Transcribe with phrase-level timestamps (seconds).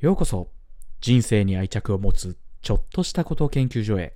[0.00, 0.52] ようこそ。
[1.00, 4.14] 人生に愛着を持つちょっとしたこと研究所へ。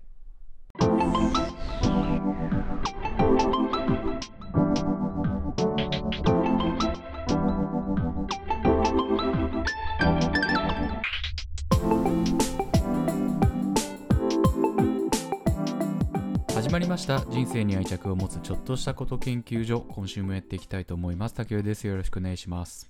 [16.54, 17.26] 始まりました。
[17.28, 19.80] 人生に愛着を持つちょっとしたこと研究所。
[19.80, 21.34] 今週もやっていきたいと思います。
[21.34, 21.88] 竹内です。
[21.88, 22.88] よろしくお願いします。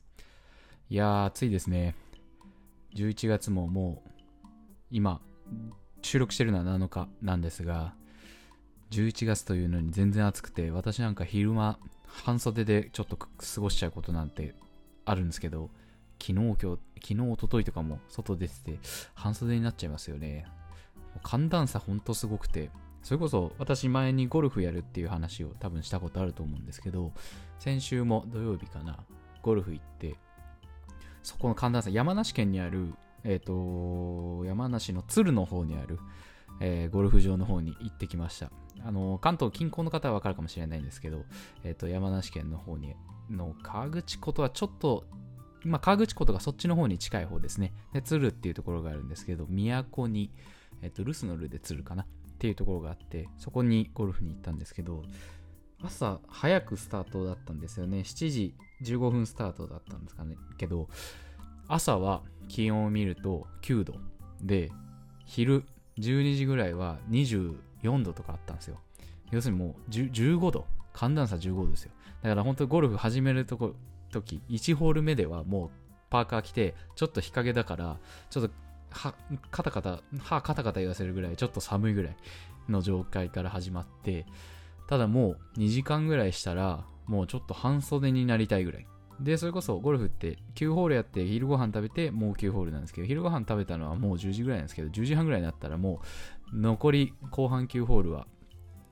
[0.90, 1.94] いやー暑いですね。
[2.94, 4.10] 11月ももう
[4.90, 5.20] 今
[6.02, 7.94] 収録してるのは7日なんですが
[8.90, 13.28] 11月というのに全然暑くて私なんか昼間半袖でちょっと過
[13.58, 14.54] ごしちゃうことなんて
[15.04, 15.70] あるんですけど
[16.20, 18.78] 昨日今日昨日一昨日とかも外出てて
[19.14, 20.46] 半袖になっちゃいますよね。
[21.22, 22.70] 寒暖差ほんとすごくて
[23.02, 27.12] それこそ私前にゴルフやるっていう話を多分したことあると思うんですけど
[27.58, 29.04] 先週も土曜日かな
[29.42, 30.14] ゴルフ行って
[31.22, 32.94] そこの寒暖差山梨県にある
[33.24, 35.98] えっ、と山梨の鶴の方にある、
[36.60, 38.50] えーゴルフ場の方に行ってきました
[38.84, 41.24] あの関東近郊の方は分かるかもしれないんですけど、
[41.62, 42.94] えっと山梨県の方に
[43.30, 45.04] の河口湖とはちょっと
[45.64, 47.72] まあ、河口湖とかそっちの方に近い方ですね。
[47.92, 50.32] で、鶴っていうところがあるんですけど、都に、
[50.82, 52.06] えっと、留守の留で鶴かなっ
[52.38, 55.04] ていうところがあって、そこにゴルフに行ったんですけど、
[55.84, 57.98] 朝早くスタートだったんですよね。
[57.98, 60.36] 7時15分スタートだったんですかね。
[60.58, 60.88] けど、
[61.68, 63.94] 朝は気温を見ると9度
[64.42, 64.70] で、
[65.24, 65.64] 昼
[65.98, 68.80] 12時ぐらいは24度とかあったんですよ。
[69.30, 70.66] 要するにもう15度。
[70.92, 71.92] 寒暖差15度ですよ。
[72.22, 73.74] だから本当ゴルフ始めるとこ
[74.10, 75.70] 時1ホール目ではもう
[76.10, 77.98] パーカー着てちょっと日陰だから
[78.30, 78.50] ちょっと
[78.90, 79.14] は
[79.50, 82.16] カタカタ歯カタカタ言わせるぐらいちょっと寒いぐらい
[82.68, 84.26] の状態から始まって
[84.88, 88.86] ただもう2時間ぐらいしたらもうちょっと半袖になりたいぐらい。
[89.20, 96.00] でそれこそゴルフって9ホールやって昼ご飯食べてもう9ホールなんですけど昼ご飯食べたのはもう10時ぐらいなんですけど10時半ぐらいになったらも
[96.52, 98.26] う残り後半9ホールは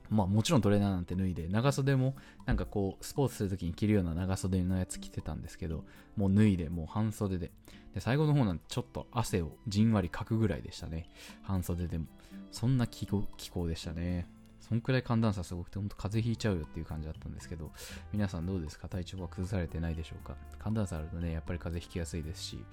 [0.09, 5.83] まあもちろんトレーナーなんて脱いで長袖もなんかこうスポーツするときに着るような長袖のやつ着てたんですけど
[6.15, 7.51] もう脱いでもう半袖で。
[7.93, 11.09] で最後の方なんてちょっと汗をじんわりかくぐらいでしたね。
[11.43, 12.05] 半袖でも。
[12.51, 14.27] そんな気候気候でしたね。
[14.61, 17.71] そんくらい寒暖差すごくてほんと風邪ひいちゃうよっていう感じだったんですけど
[18.13, 18.87] 皆さんどうですか？
[18.87, 20.35] 体調は崩されてないでしょうか？
[20.59, 22.63] 寒暖差あるとねやっぱり風邪ひきやすいですし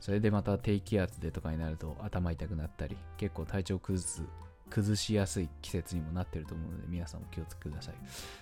[0.00, 4.22] それでまた低気圧でとかになると頭痛くなったり結構体調崩す
[4.68, 7.94] 崩しやすい季節にもなってると思うので皆さんも気をつけください。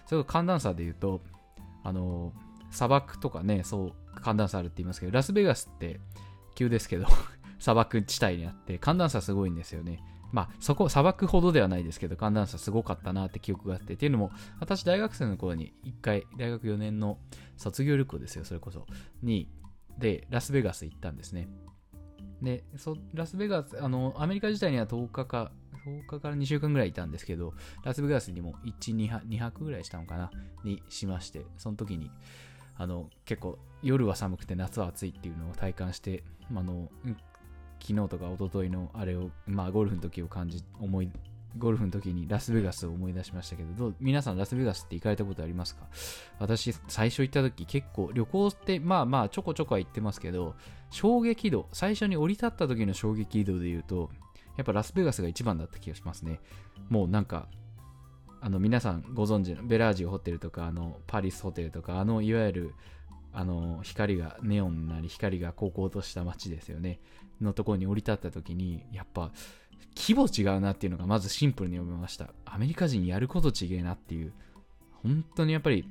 [0.06, 1.20] それと寒暖差で言うと
[1.82, 2.32] あの
[2.70, 6.00] 砂漠とかねそう寒暖差あるって言いますけどラスベガスって
[6.54, 7.06] 急ですけど
[7.58, 10.02] 砂漠地帯にあって寒暖差すごいんですよね。
[10.32, 14.30] まあそこ砂漠ほどではないですけど寒暖差すごかったなって記憶があってっていうのも
[14.60, 17.18] 私大学生の頃に1回大学4年の
[17.56, 18.86] 卒業旅行ですよそれこそ。
[19.22, 19.48] に。
[19.98, 21.48] でラスベガス行ったんですね。
[22.42, 25.52] でそラスベガスあのアメリカ自体には10日か
[25.86, 27.54] 10日から2週間ぐらいいたんですけど
[27.84, 30.30] ラスベガスにも1、2泊 ,2 泊ぐらいしたのかな。
[30.64, 32.10] にしましてその時に
[32.76, 36.24] あの結構夜は寒くて夏は暑いっていうのを体感して
[36.54, 36.90] あの
[37.86, 41.10] 昨日とか一昨日のあれをまあゴルフの時を感じ思い
[41.56, 45.86] ゴルフの時にラスベガスを思い出しましたけどどう皆さんラスベガスって行かれたことありますか？
[46.40, 50.56] 私最初行った時結構旅行ってまあまあちょこちょこは行ってますけど
[50.90, 54.10] 衝撃度最初に降り立った時の衝撃度で言うと
[54.56, 56.40] やっぱラスベガスが一番だった気がしますね。
[56.88, 57.48] もうなんか
[58.40, 62.74] あの皆さんご存知のベラージオホテルとかあのパリスホテルとかあのいわゆる
[63.34, 67.00] あの光がネオンなり光が高校とした街ですよね
[67.40, 69.32] のところに降り立った時にやっぱ
[69.96, 74.32] 規模違うなっていうのがまずシンプルに読めましたアメリカ人やること違えなっていう
[75.02, 75.84] 本当にやっぱり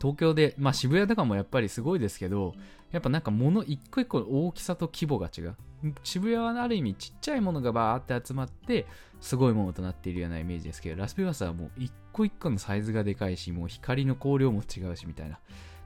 [0.00, 2.54] 東京で、まあ渋谷とかもやっぱりすごいですけど、
[2.92, 5.56] やっぱなんか物一個一個の大きさと規模が違う。
[6.02, 8.86] 渋谷はある意味ちっちゃいものがバーって集まって、
[9.20, 15.38] すごいものとなっているようなイメージですけど、ラスベガスはもう一個一個のサイズがでかいし、もう光の光量も違うしみたいな。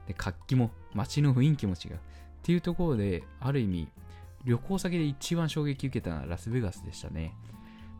[0.09, 1.93] で、活気も、街の雰囲気も違う。
[1.93, 1.97] っ
[2.41, 3.87] ていうところで、ある意味、
[4.43, 7.35] 旅行先で一番衝撃受けたのはラスベガスでしたね。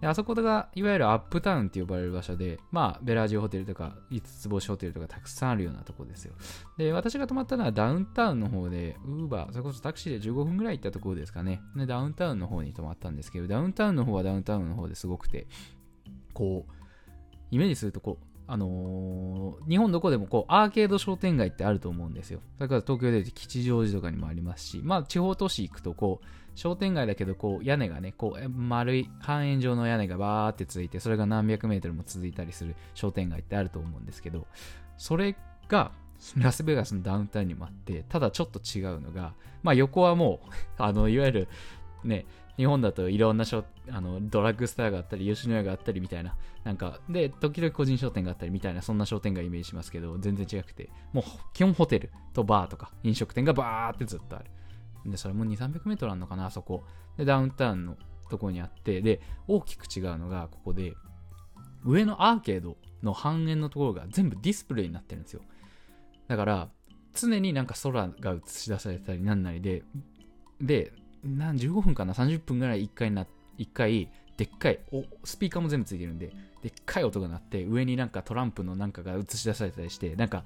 [0.02, 6.34] であそこがいわゆるアップタウンって呼ばれる場所で、まあ、ベラージオホテルとか、5つ星ホテルとかたくさんあるようなとこですよ。
[6.78, 11.62] で、私が泊まったのはダウンタウンの方で、ウーバー、それこそタクシーで15分ぐらい行ったところですかね。
[11.76, 15.48] で、ダウンタウンの方に泊まったんですけど、ダウンタウンの方はダウンタウンの方ですごくて、
[16.34, 16.74] こう、
[17.52, 22.42] イメージすると、こう、あのー日本どこでもこうアーケード商店街ってあると思うんですよ。
[22.58, 26.26] だから東京でいうと吉祥寺とかにもありますし、まあ地方都市行くとこう
[26.56, 34.48] 商店街だけどこう屋根がね、こう丸い半円状の屋根がバーってついて、それが何百メートルも続いたりする商店街ってあると思うんですけど、
[34.98, 35.36] それ
[35.68, 35.92] が
[36.36, 41.48] ラスベガスのダウンタウンにもあって、ただちょっと違うのが、まあ横はもう、あの、いわゆる
[42.04, 42.26] ね、
[42.58, 51.24] 日本だといろんなショあのドラッグストアがあったり、吉野家があったりみたいな、なんか、で、時々個人商店があったりみたいな、そんな商店街イメージしますけど、全然違くて、もう
[51.54, 54.46] 基本ホテルとバーとか飲食店がバーってずっとある。
[55.06, 56.84] で、それも2、300メートルあるのかな、あそこ。
[57.18, 57.98] で、ダウンタウンの
[58.30, 60.94] とこにあって、で、大きく違うのが、ここで、
[61.86, 65.42] 上のアーケードの半円のところが全部ディスプレイになってるんですよ。
[66.28, 66.70] だから、
[67.14, 69.84] 常になんか空が映し出されたりなんなりで、
[70.62, 70.92] で、
[71.24, 73.26] 何15分かな ?30 分ぐらい1回な、
[73.58, 76.32] 1回、でっかいお、スピーカーも全部ついてるんで、
[76.62, 80.44] でっかい音が鳴って、上になんかトランプのなんかが映し出されたりして、なんか、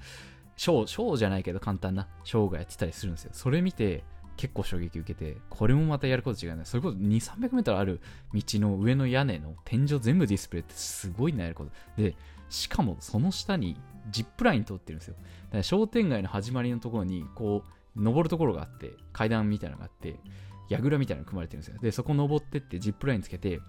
[0.56, 3.32] ショー、ショーじゃないけど簡単なショーがやってたりするんですよ。
[3.34, 4.04] それ見て、
[4.36, 6.66] 結構衝撃受けて、これもまたやること違うね。
[6.66, 8.02] それこそ2、300メートルある
[8.34, 11.72] 道の上の屋根の天井全部ディスプレイってすごいなやること。
[12.02, 12.16] で、
[12.50, 13.78] しかもその下に
[14.10, 15.16] ジップライン通ってるんですよ。
[15.16, 15.22] だ
[15.52, 17.64] から商店街の始まりのところに、こ
[17.96, 20.20] う、登るところがあって、階段みたいなのがあって、
[20.70, 21.78] 櫓みたいなの組まれてるんですよ。
[21.82, 23.60] で、そこ登ってってジップラインつけて、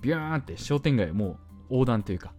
[0.00, 1.36] ビューンって商店街をもう
[1.70, 2.34] 横断というか、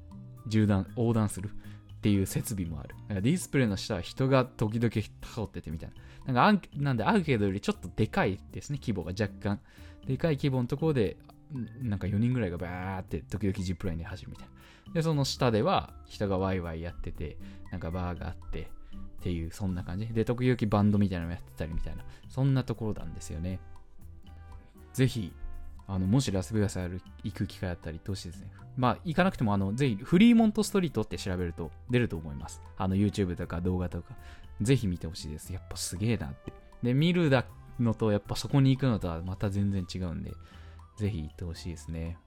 [0.45, 2.95] 縦断、横断するっていう設備もある。
[3.07, 5.01] だかディスプレイの下は人が時々通
[5.43, 5.91] っててみたい
[6.25, 6.33] な。
[6.33, 9.59] なんかなんでアーケードよりちょっとでかいですね、規模が若干。
[10.05, 11.17] でかい規模のところで、
[11.81, 14.47] なんか4人ぐらいがバーって時々ジップラインで走るみたい
[14.87, 14.93] な。
[14.93, 17.37] で、その下では人がワイワイやってて、
[17.71, 18.69] なんかバーがあって、
[19.19, 20.07] っていう、そんな感じ。
[20.07, 23.61] で、時々バンドみたいなのやってたりみたいな、そんなところなんですよね。
[24.93, 25.33] ぜひ、
[25.87, 26.79] あの、もしラスベガス
[27.23, 28.47] 行く機会あったり、どうしてですね。
[28.77, 32.61] まあ、行かなくても、あの、ぜひ、フリーモントストリートって調べると出ると思います。
[32.77, 34.15] あの、YouTube とか動画とか。
[34.61, 35.51] ぜひ見てほしいです。
[35.51, 36.53] やっぱすげえなって。
[36.81, 37.45] で、見るだ
[37.79, 40.31] のと、やっぱそこに行くのとはまた全然違うんで、
[40.97, 42.17] ぜひ行ってほしいですね。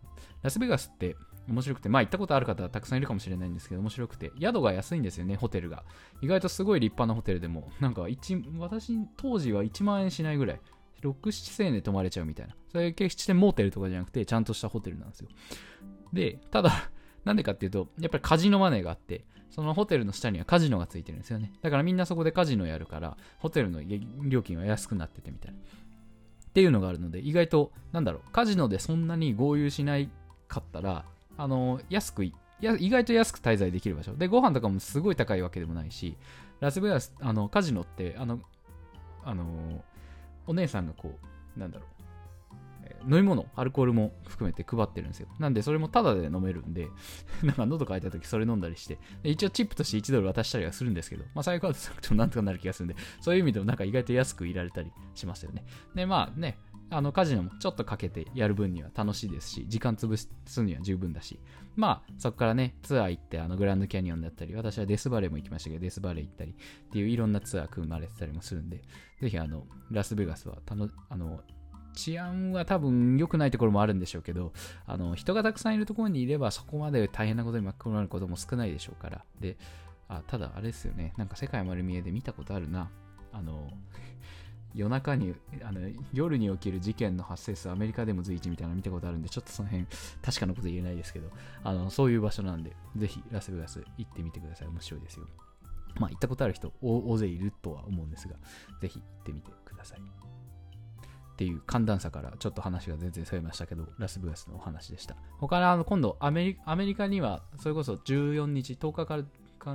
[0.43, 1.17] ラスベガスって
[1.49, 5.85] 面白くて、まあ行ったことある方はたくさんいるかもしれないんですけど、面白くて、宿が安いんですよね、ホテルが。
[6.21, 10.61] 意外とすごい立派なホテルでも、なんか1、私、当時は1万円しないぐらい。
[11.03, 12.55] 6、7千円で泊まれちゃうみたいな。
[12.71, 15.29] それ決してモーテルとかじゃなくて、ちゃんとしたホテルなんですよ。
[16.13, 16.91] で、ただ、
[17.25, 21.53] なんでかっていうと、やっぱりカジノマネーがあって、そのホテルの下にはカジノがついてるんですよね。
[21.63, 23.81] だからみんなそこでカジノやるから、ホテルの
[24.29, 25.59] 料金は安くなっててみたいな。
[25.59, 30.09] っていうのがあるので、意外と、なんだろう、カジノでそんなに合流しない
[30.49, 31.05] かったら、
[31.37, 34.15] あの、安く、や意外と安く滞在できる場所。
[34.15, 36.17] で、ご飯とかもすごい高いわけでもないし、
[36.61, 38.41] ラスベガス、あの、カジノって、あの、
[39.23, 39.85] あの、
[40.47, 41.19] お姉さんがこ
[41.57, 41.97] う、なんだろう、
[43.09, 45.29] 飲み物、アルコールも含めて配ってるんですよ。
[45.39, 46.89] なんで、それもタダで飲めるんで、
[47.43, 55.65] なんか喉乾いた時それ飲んだりして、一応チップとして1ドル渡したりはするんですけど、まあ、最後はなくてもなんとかなる気がするんで、そういう意味でもなんか意外と安くいられたりしますよね。
[55.95, 61.41] で、まあね、あのカジノもちょっとかけてやる分には楽しいですし、時間潰すには十分だし、
[61.75, 68.83] まあそこからね、ツアー行ってあのグランドキャニオンだったり、私はデスバレーも行きましたけど、デスバレー行ったりっていういろんなツアー組まれてたりもするんで、
[69.21, 71.41] ぜひあの、ラスベガスはたの、あの、
[71.95, 74.53] 治安は多分良くないところもあるんでしょうけど、
[74.87, 79.25] あの、人がたくさんいるところにいればそこまで大変なことに巻き込まれることも少ないでしょうから。
[79.41, 79.57] で、
[80.09, 82.91] あただあれですよね、なんか世界丸見えで見たことあるな。
[83.33, 83.71] あの、
[84.77, 85.81] 夜中にあの
[86.13, 89.87] 夜に起きる事件の発生数アメリカでも随一みたいなの見たことあるんでちょっとその辺
[90.23, 91.31] 確かなこと言えないですけど
[91.65, 94.69] あのそういう場所なんでぜひラスベガス行ってみてください。
[94.69, 95.27] 面白いですよ。
[95.99, 98.37] まあ行ったことある人大勢いるとは思うんですが
[98.81, 100.01] ぜひ行ってみてください。
[100.01, 105.17] っていう寒暖差からちょっと話が全然それましたけど、ラスベガスのお話でした。
[105.39, 109.23] 他のあの今度アメリ、アメリカにはそれこそ14日、10日から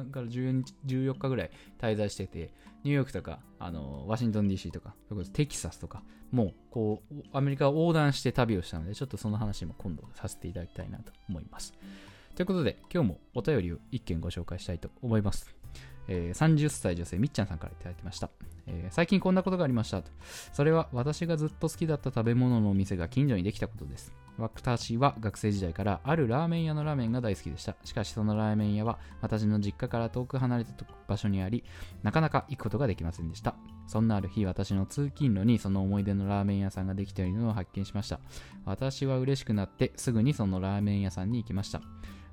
[0.05, 4.95] から14日、ぐらい滞在してて、ニューヨークとか、あの、ワシントン DC とか、
[5.33, 11.73] テキサスとか、もう、こう、アメリカを横断して旅をしたので、ちょっとその話も今度させていただきたいなと思います。
[12.35, 15.61] ということで、今日もお便りを1件ご紹介したいと思います。
[16.07, 18.29] えー、30歳女性みっちゃんさんから頂きました、
[18.67, 20.03] えー、最近こんなことがありました
[20.51, 27.75] それは私がずっと好きだった食べ物のお店が近所にできたことです私は学生時代からあるラーメン屋のラーメンが大好きでした。
[27.85, 30.71] しかしそのラーメン屋は私の実家から遠く離れた
[31.07, 31.63] 場所にあり、
[32.01, 33.55] なかなか行くことができませんでした。
[33.87, 38.19] そんなある日、私の通勤路にその思い出のラーメン屋さんができているのを発見しました。
[38.65, 41.81] 私は嬉しくなってすぐにそのラーメン屋さんに行きました。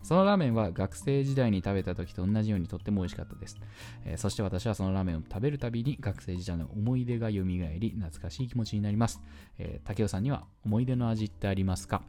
[0.03, 3.59] そのラーメンは学生時代に食べた時と同じようにとっても美味しかったです。
[4.05, 9.21] えー、そして私はそのラーメンを食べるたびに学生時代の思い出が蘇り、懐かしい気持ちになります。
[9.59, 12.03] えー、竹雄さんには思い出の味ってありますか？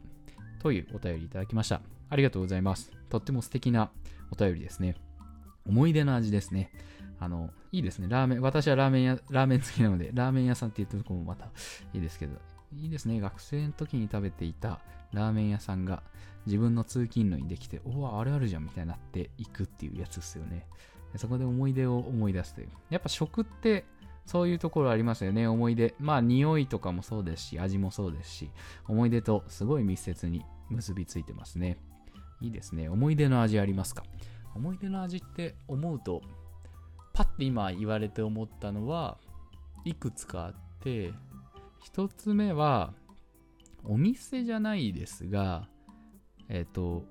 [0.60, 1.80] というお便りいただきました。
[2.08, 2.90] ありがとうございます。
[3.08, 3.90] とっても素敵な
[4.30, 4.96] お便りですね。
[5.66, 6.72] 思い出の味ですね。
[7.18, 8.06] あの、いいですね。
[8.08, 11.50] ラーメン、私はラーメン屋、ラーメン好きなので、ラーメン屋さんって言ったところもまた
[11.92, 12.32] いいですけど、
[12.72, 13.20] いいですね。
[13.20, 14.80] 学生の時に食べていた
[15.12, 16.02] ラーメン屋さんが
[16.46, 20.66] 自分の通勤路にできて、おわ、あれあるじゃんみたいになっていくっていうやつですよね。
[21.16, 22.68] そこで思い出を思い出すという。
[22.88, 23.84] やっぱ食って、
[24.26, 25.48] そういうところありますよね。
[25.48, 25.94] 思い出。
[25.98, 28.50] まあ、匂いとかもそうですし、味もそうですし、
[28.86, 31.78] 思い出とすごい密接に結びついてますね。
[32.40, 32.88] いいですね。
[32.88, 34.04] 思い出の味ありますか？
[34.54, 36.22] 思い出の味って思うと、
[37.12, 39.18] パッて今言われて思ったのは、
[39.84, 41.12] いくつかあって、
[41.82, 42.94] 一つ目は、
[43.84, 45.68] お店じゃないですが、
[46.48, 47.04] えっ、ー、と、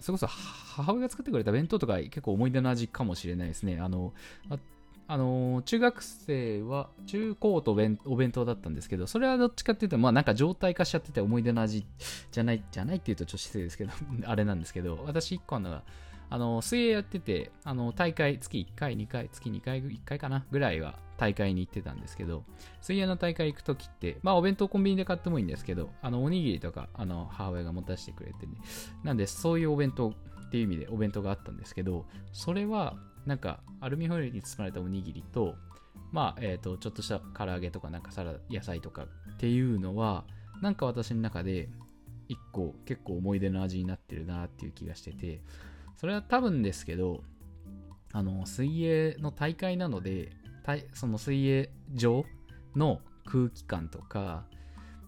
[0.00, 3.80] それこそ母親が作ってくれた弁当とか結構思い出の味かもしれないですね。
[3.80, 4.12] あの、
[4.50, 4.58] あ
[5.06, 7.98] あの中学生は中高とお弁
[8.32, 11.86] 当だったんですけど、それはどっちかっていうと、まあなんか状態化しちゃってて思い出の味
[12.32, 13.92] じゃない、じゃないっていうとちょっと失礼ですけど、
[14.24, 15.82] あれなんですけど、私1個あるのが、
[16.30, 22.44] あの、水泳やってて、あの、大会、月1回、2回、月2回、1回かなぐらいは大会に行ってたんですけど、
[22.80, 28.54] 水泳の大会行くときって、まあお弁当コンビニで買ってもいいんですけど、あの、おにぎりとか、あの、母親が持たせてくれてね。
[29.02, 35.56] なんで、そういうお弁当っていう意味でお弁当があったんですけど、それは、なんか、アルミホイルに包まれたおにぎりと、
[36.12, 40.24] まあ、えっ、ー、と、ちょっとした唐揚げとか、なんかサラ野菜とかっていうのは、
[40.60, 41.68] なんか私の中で、
[42.28, 45.40] 一個結構思い出の味になってるなっていう気がしてて、
[45.96, 47.22] それは多分ですけど、
[48.12, 50.32] あの、水泳の大会なので、
[50.92, 52.24] その水泳場
[52.74, 54.44] の空気感とか、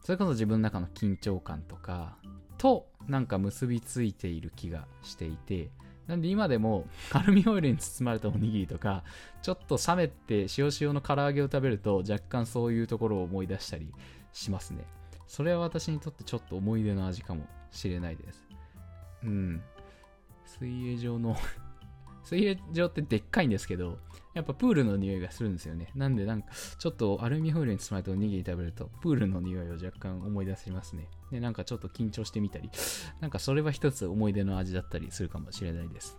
[0.02, 2.16] それこそ自分の中の緊張感とか、
[2.58, 5.70] となんか結びついている気がしていて、
[6.06, 9.04] なんで今でも アルミホイルに包まれたおにぎりとか、
[9.42, 13.92] ちょっと冷めて塩塩の唐揚げを食べると若干そういうところを思い出したり
[14.32, 14.84] しますね。
[15.26, 18.48] それは私にとってちょっと思い出の味かもしれないです。
[19.25, 19.62] うん。
[20.44, 21.36] 水泳場の
[22.26, 23.99] 水泳場ってでっかいんですけど、
[24.35, 25.92] やっぱプールの匂いがするんですよね。
[25.95, 31.09] なんでなんか、ちょっとアルミホイルに包まれたおにぎり食べると、プールの匂いを若干思い出しますね。
[31.30, 32.68] で、なんかちょっと緊張してみたり、
[33.21, 36.18] なんかそれは一つ思い出の味だったりするかもしれないです。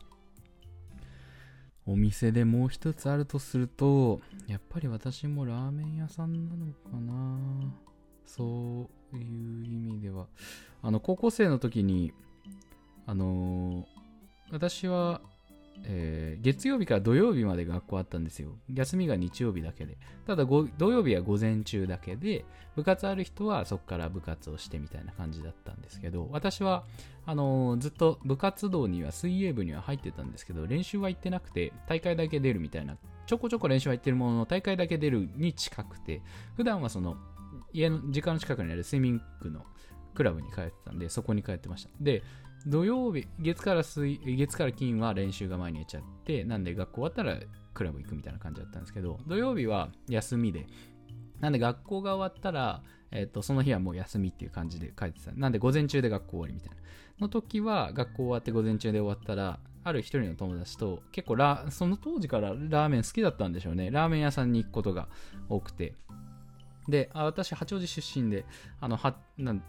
[1.85, 7.37] お店でもう一つあるとすると、やっぱり私もラーメン屋さんなのかな
[8.25, 10.27] そういう意味では。
[10.81, 12.13] あの、高校生の時に、
[13.05, 13.85] あのー、
[14.51, 15.21] 私は
[15.83, 18.57] えー、月曜日から土曜日まで学校あったんですよ。
[18.73, 19.97] 休みが日曜日だけで。
[20.25, 26.83] ただ土曜日は午前中だけで、部活ある人はそこから部活をしてみたいな感じだったんですけど、私は、
[27.25, 36.21] あのー、ずっと部活動には水泳部には入ってたんですけど、練習は行ってなくて、大会だけ出るみたいな、ちょこちょこ練習は行ってるものの、大会だけ出るに近くて、
[36.55, 37.17] 普段はその、
[37.73, 39.65] 家の、時間の近くにあるスイミングの
[40.13, 41.89] クラブに通ってたんで、そこに通ってました。
[42.01, 42.23] で、
[42.67, 47.39] 土曜日、月から水、月から金は練習が前にやっちゃって、なんで学校終わったら
[47.73, 50.67] クラブ行くみたいな感じだったんですけど、土曜日は休みで、
[51.39, 55.31] なんで学校が終わったら、えっ、ー、と、その日はもう休みっていう感じで帰ってた。
[55.31, 56.75] なんで午前中で学校終わりみたいな。
[57.21, 63.91] の時は、学校終わって午前中で終わったら、ある一人の友達と、結構ラ、その当時からラーメン好きだったんでしょうね。
[63.91, 65.07] ラーメン屋さんに行くことが
[65.47, 65.95] 多くて。
[66.89, 68.45] で、あ私、八王子出身で、
[68.81, 69.15] あの、は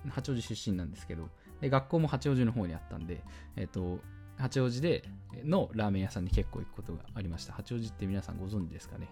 [0.09, 1.29] 八王子出身なんですけど、
[1.61, 3.23] で、学校も八王子の方にあったんで、
[3.57, 4.01] えっ、と、
[4.39, 5.03] 八王子で
[5.45, 7.53] のラーメン屋さんに結構行くことがありました。
[7.53, 9.09] 八王子って皆さんご存知ですかね、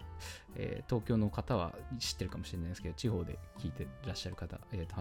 [0.55, 4.95] えー、東京の方は知ってるかもしれないですけど、地方で聞いてらっしゃる方、えーと、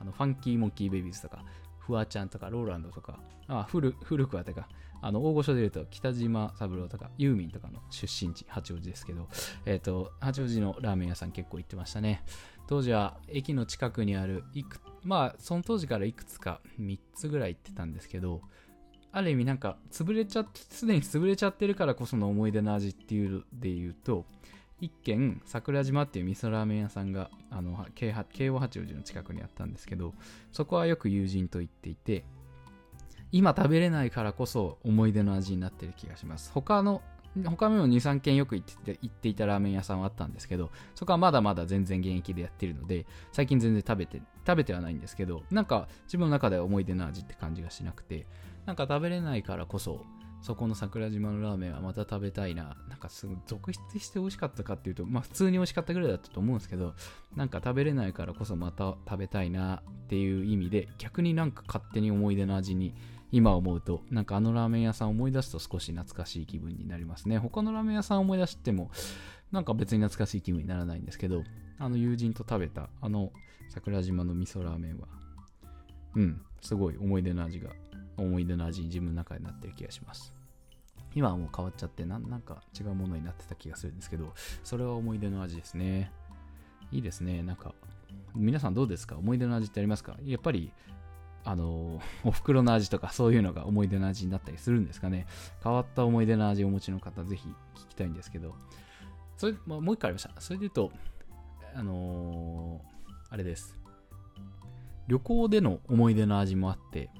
[0.00, 1.44] あのファンキーモンキーベイビーズとか、
[1.78, 4.68] フワちゃんとか、ローランドとか、あ古古くはてか、
[5.02, 9.28] あの大御所で言うと、北島三郎とか、ユーミンとかの出身地、八王子ですけど、
[9.64, 12.22] え、ー、と、八王子のラーメン屋さん結構行ってましたね。
[12.70, 18.42] 当時は駅の近くにあるいくまあその当時からいくつか3つぐらい行ってたんですけど
[19.10, 24.24] ある意味なんか潰れちゃってすでに潰れちゃってるからこその思い出の味っていうので言うと
[24.80, 28.10] 一軒桜島っていう味噌ラーメン屋さんがあの京
[28.50, 30.14] 王八王子の近くにあったんですけど
[30.52, 32.24] そこはよく友人と行っていて
[33.32, 36.50] 今食べれないからこそ思い出の味になってる気がします。
[36.52, 37.02] 他の
[37.44, 48.26] 他にも2、3軒よく行って行っていたラーメン屋さんはあったんですけど、そこはまだまだ全然現役でやってるので、最近全然食べて、食べてはないんですけど、なんか自分の中では思い出の味って感じがしなくて、
[48.66, 50.04] なんか食べれないからこそ、
[50.42, 52.76] そこの桜島のラーメンはまた食べたいな。
[52.88, 56.94] なんかすごい続出して美味しかったかっていうと、まあ普通に美味しかったぐらいだったと思うんですけど、
[57.36, 62.94] なんか食べれないからこそまた食べたいなっていう意味で、逆になんか勝手に思い出の味に
[63.32, 67.38] 今思うと、なんかあのラーメン屋さん思い出すと少し懐かしい気分になりますね。
[67.38, 68.90] 他のラーメン屋さん思い出しても、
[69.52, 71.44] なんか別に懐かしい気分にならないんですけど、
[71.78, 73.30] あの友人と食べたあの
[73.68, 75.08] 桜島の味噌ラーメンは、
[76.16, 77.70] うん、すごい思い出の味が、
[78.20, 80.32] 思い出の味に自分の中になってる気がします。
[81.14, 86.12] 今はもう変わっちゃってな、なんか違うものになってた気がするんですけど、それは思い出の味ですね。
[86.92, 87.42] いいですね。
[87.42, 87.74] なんか、
[88.34, 89.16] 皆さんどうですか？
[89.16, 90.16] 思い出の味ってありますか？
[90.24, 90.72] やっぱり
[91.44, 95.26] あの、 お袋の味とかそういうのが思い出の味になったりするんですかね？
[95.62, 98.54] 変わった思い出の味をお持ちの方、ぜひ聞きたいんですけど、
[99.36, 100.40] それ、まあ、もう一個ありました。
[100.40, 100.92] それで言うと、
[101.74, 103.76] あのー、あれです。
[105.08, 107.10] 旅行での思い出の味もあって、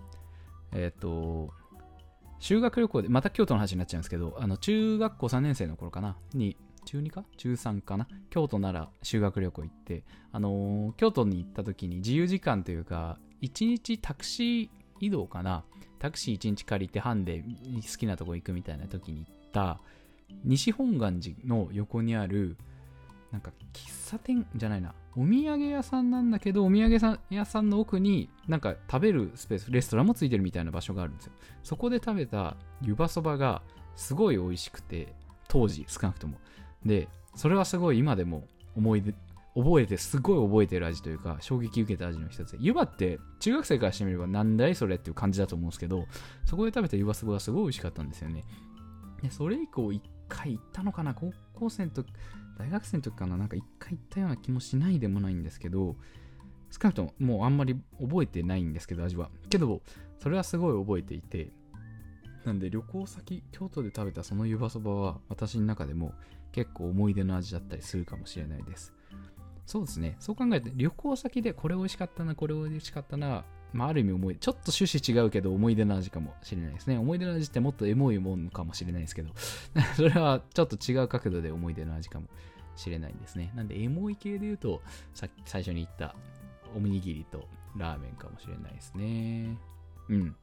[0.73, 1.51] えっ、ー、と、
[2.39, 7.25] 修学旅行で、また京都の話になっちゃうんですけど、あの、中学校3年生の頃かな、に、中2か？
[7.37, 8.09] 中3かな？
[8.31, 14.69] 京都なら修学旅行行って、あのー、京都に行った時に自由時間というか、1日タクシー
[15.01, 15.65] 移動かな？
[15.99, 17.45] タクシー1日借りて班で
[17.91, 19.81] 好きなとこ行くみたいな時に行った
[20.45, 22.57] 西本願寺の横にある
[23.33, 24.95] なんか喫茶店じゃないな。
[25.17, 31.33] お土産屋さんなんだけどお土産屋さんの奥になんか食べるスペースレストランもついてるみたいな場所があるんですよ。
[31.63, 33.63] そこで食べた湯葉そばが
[33.97, 35.15] すごい美味しくて
[35.49, 36.39] 当時少なくとも。
[36.85, 38.47] でそれはすごい今でも
[38.77, 39.15] 思い出
[39.55, 42.59] 覚えてすごい覚えてる味というか衝撃受けた味の一つで。
[42.61, 46.07] 湯葉って中学生からしてみればなんだいそれっていう感じだと思うんですけど
[46.47, 48.45] そこで食べた湯葉そばがすごい美味しかったんですよね。
[49.23, 52.13] でそれ以降一回行ったのかな高校生の時
[52.61, 55.97] 大学生の時かななんか一回行ったような気もしないでもないんですけど
[56.71, 59.31] 少なくとももうあんまり覚えてないんですけど味は。
[59.49, 59.81] けど
[60.19, 61.49] それはすごい覚えていて
[62.45, 66.13] なんで旅行先京都で食べたその湯葉そばは私の中でも
[66.53, 68.93] 結構思い出の味だったりするかもしれないです。
[69.67, 70.17] そうですね。
[70.19, 76.99] そう考えて旅行先でこれ美味しかったなこれ美味しかったなまあ、ある意味思い、ちょっと趣旨違うけど思い出の味かもしれないですね。
[76.99, 79.33] 思い出の味ってもっとエモいもんかもしれないですけど、
[79.95, 82.27] それはちょっと違う角度で思い出の味かも
[82.77, 83.53] しれないんですね。
[83.55, 84.83] なんで、エモい系で言うと、
[85.15, 86.15] さっき最初に言った
[86.75, 89.57] おにぎりとラーメンかもしれないですね。
[90.09, 90.37] うん。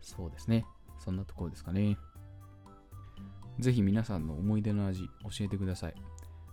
[0.00, 0.64] そうですね。
[0.98, 1.98] そんなところですかね。
[3.58, 5.94] ぜひ皆さんの思い出の味教えてください。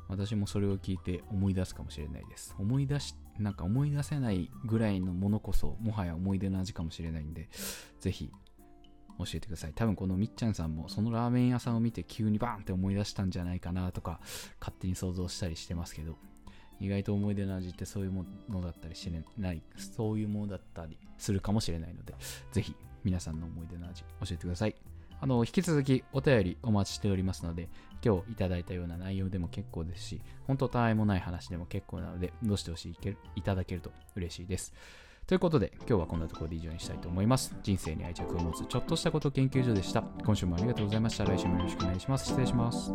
[0.08, 2.56] 私もそれを聞いて思い出すかもしれないです。
[2.60, 7.50] 思い出し、なんか思い出せないぐらいのものこそ、もはや思い出の味かもしれないんで、
[8.00, 8.32] ぜひ
[9.18, 9.74] 教えてください。
[9.74, 14.20] 多分このみっちゃんさんもそのラーメン屋さんを見て急にバーンって思い出したんじゃないかなとか、
[14.60, 16.18] 勝手に想像したりしてますけど、
[16.80, 22.14] 意外と思い出の味ってそういうものだったりしない、そういうものだったりするかもしれないので、
[22.52, 24.76] ぜひ皆さんの思い出の味教えてください。
[25.22, 27.70] あの、引き続きお便りお待ちしておりますので、
[28.04, 32.98] 今日いただいたような内容でも結構ですし、本当たわいもない話でも結構なので、どうしてほしい
[33.36, 34.74] いただけると嬉しいです。
[35.28, 37.56] ということで、今日はこんなところで以上にしたいと思います。
[37.64, 40.04] 人生に愛着を持つちょっとしたこと研究所でした。
[40.24, 41.26] 今週もありがとうございました。
[41.26, 42.26] 来週もよろしくお願いします。
[42.26, 42.94] 失礼します。